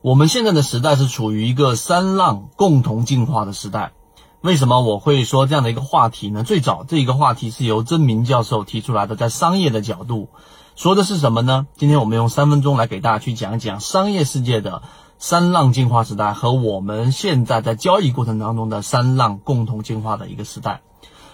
[0.00, 3.90] 我们现在的时代是处于一个三浪共同进化的时代。
[4.40, 6.44] 为什么我会说这样的一个话题呢？
[6.44, 10.28] 最早这一个话题是由曾明教授提出来的，在商业的角度
[10.76, 11.66] 说的是什么呢？
[11.76, 14.82] 今天我们用三分钟来给大家去讲一讲商业世界的
[15.18, 20.80] 三浪进化时代和我们现在在交易过程当中的三浪共同进化的一个时代。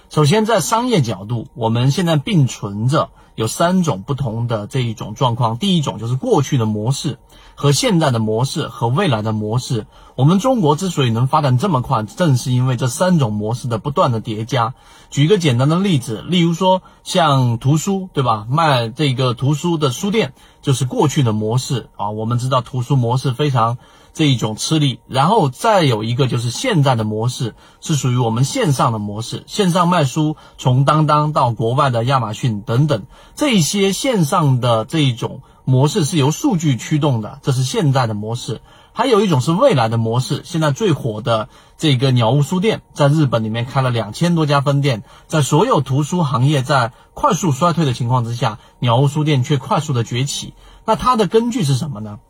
[0.08, 5.58] 首先，在商业角度，我们现在并存着有三种不同的这一种状况。
[5.58, 7.18] 第一种就是过去的模式
[7.54, 9.86] 和现在的模式和未来的模式。
[10.16, 14.74] 我们中国之所以能发展这么快，正是因为这三种模式的不断的叠加。
[15.10, 18.46] 举一个简单的例子，例如说像图书，对吧？
[18.48, 22.10] 卖这个图书的书店就是过去的模式啊。
[22.10, 23.78] 我们知道图书模式非常。
[24.16, 38.60] 这一种吃力，然后再有一个就是现在的模式是属于我们线上的模式，线上卖书，从当当到国外的亚马逊等等，这些线上的这一种模式是由数据驱动的，这是现在的模式。
[38.96, 50.54] 还有一种是未来的模式，现在最火的这个鸟屋书店，在日本里面开了两千多家分店，在所有图书行业在快速衰退的情况之下，鸟屋书店却快速的崛起。
[50.84, 52.20] 那它的根据是什么呢？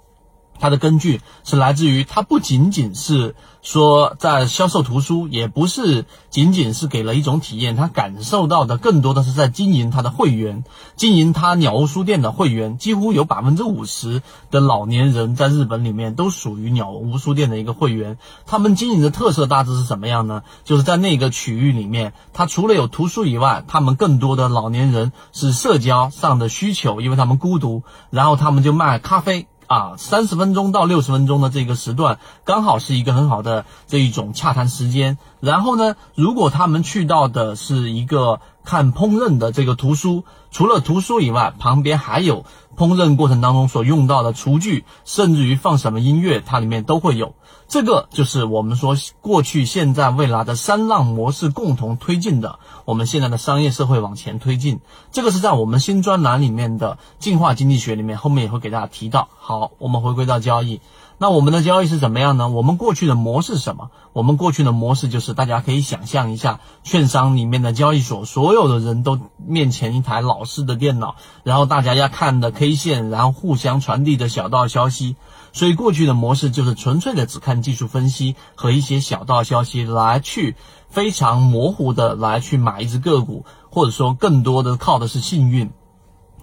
[0.58, 10.64] 它的根据是来自于，它不仅仅是说在销售图书，也不是仅仅是给了一种体验，他感受到的更多的是在经营他的会员，
[10.96, 18.18] 经营他鸟屋书店的会员，几乎有百分之五十的老年人在日本里面都属于鸟屋书店的一个会员。
[18.46, 20.42] 他们经营的特色大致是什么样呢？
[20.64, 29.46] 就是在那个区域里面，他除了有图书以外，他们更多的老年人是社交上的需求，因为他们孤独，然后他们就卖咖啡。
[29.66, 35.18] 啊，三十分钟到六十分钟的这个时段，刚好是一个很好的这一种洽谈时间。
[35.44, 42.44] 然后呢，如果他们去到的是一个看烹饪的这个图书，除了图书以外，旁边还有
[42.76, 47.34] 烹饪过程当中所用到的厨具，甚至于放什么音乐，它里面都会有。
[47.66, 54.80] 这个就是我们说过去、现在、未来的三浪模式共同推进的，我们现在的商业社会往前推进。
[55.12, 59.28] 这个是在我们新专栏里面的进化经济学里面，后面也会给大家提到。
[59.38, 60.80] 好，我们回归到交易。
[61.18, 62.48] 那我们的交易是怎么样呢？
[62.48, 63.90] 我们过去的模式是什么？
[64.12, 75.16] 我们过去的模式就是大家可以想象一下，券商里面的交易所，所有的人都面前一台老式的电脑，然后大家要看的 K 线，然后互相传递的小道消息。
[75.52, 80.56] 所以过去的模式就是纯粹的只看技术分析和一些小道消息来去
[80.88, 85.70] 非常模糊的来去买一只个股，或者说更多的靠的是幸运，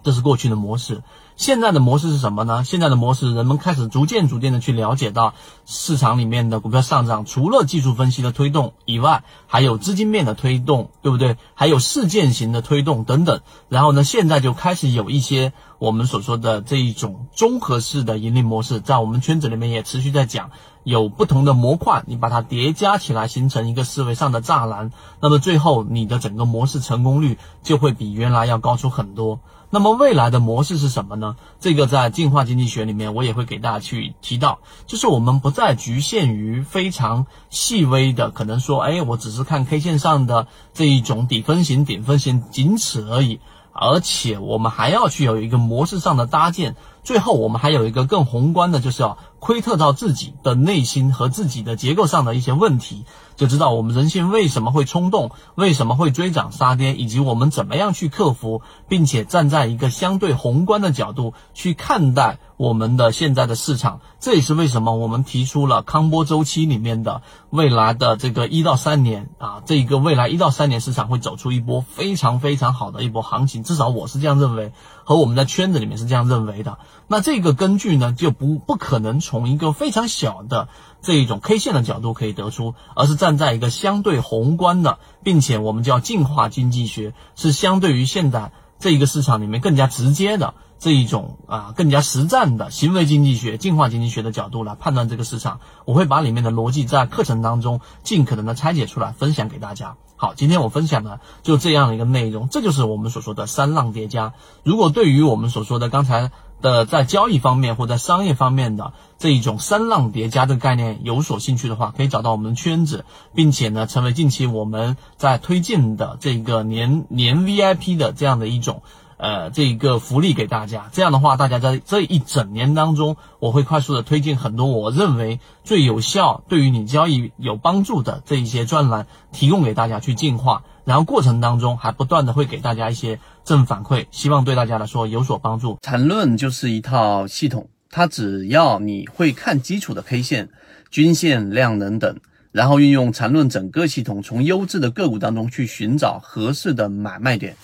[0.03, 1.03] 这是过去的模式。
[1.37, 2.63] 现在的模式是什么呢？
[2.63, 5.33] 现在的模式，人们开始逐渐逐渐的去了解到
[5.65, 11.37] 市场里面的股票上涨，除了技术分析的推动以外，还有资金面的推动，对不对？
[11.55, 13.41] 还有事件型的推动等等。
[13.69, 20.51] 然后呢，现在就开始有一些我们所说的这一种综合式的盈利模式，在我们圈子里面也持续在讲，
[20.83, 29.39] 有不同的模块，你把它叠加起来，形成一个思维上的栅栏，那么最后你的整个模式成功率就会比原来要高出很多。
[29.71, 31.35] 那么未来的模式是什么呢？
[31.59, 43.39] 这个在进化经济学里面，我也会给大家去提到，就是我们不再局限于非常细微的，可能说，哎，我只是看 K 线上的这一种底分型、顶分型，仅此而已。
[43.73, 46.75] 而且我们还要去有一个模式上的搭建。
[47.03, 64.01] 最后，我们还有一个更宏观的，就是要窥测到自己的内心和自己的结构上的一些问题，就知道我们人性为什么会冲动，为什么会追涨杀跌，以及我们怎么样去克服，并且站在一个相对宏观的角度去看待我们的现在的市场。
[64.19, 74.71] 这也是为什么我们提出了康波周期里面的未来的这个一到三年啊，这一个未来一到三年市场会走出一波非常非常好的一波行情，至少我是这样认为，
[75.03, 76.79] 和我们在圈子里面是这样认为的。
[77.07, 80.69] 那这个根据呢，就不不可能从一个非常小的
[81.01, 95.61] 这一种 K 线的角度可以得出，而是站在一个相对宏观的，并且我们叫进化经济学，是相对于现在这一个市场里面更加直接的这一种啊更加实战的行为经济学、进化经济学的角度来判断这个市场。
[95.85, 99.95] 我会把里面的逻辑在课程当中尽可能的拆解出来，分享给大家。
[100.17, 104.33] 好，今天我分享的就这样的一个内容，这就是我们所说的三浪叠加。
[104.63, 106.31] 如果对于我们所说的刚才。
[106.61, 118.83] 的在交易方面或在商业方面的这一种三浪叠加的概念有所兴趣的话，可以找到我们的圈子，并且呢，成为近期我们在推进的这个年年 VIP 的这样的一种
[119.21, 120.89] 呃这一个福利给大家。
[120.91, 130.63] 这样的话，大家在这一整年当中，我会快速的推进很多我认为最有效、对于你交易有帮助的这一些专栏，提供给大家去进化。
[130.83, 135.77] 然后过程当中还不断的会给大家一些正反馈，希望对大家来说有所帮助。
[135.83, 140.49] 缠论就是一套系统，它只要你会看基础的 K 线、
[140.89, 142.17] 均线、量能等，
[142.51, 147.55] 然后运用缠论整个系统，从优质的个股当中去寻找合适的买卖点。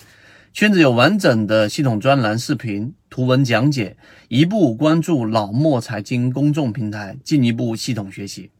[0.58, 3.96] 圈子有完整的系统专栏、视频、图文讲解，
[4.26, 8.50] 一步关注老莫财经公众平台，进一步系统学习。